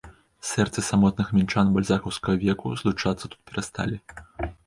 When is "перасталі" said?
3.51-3.97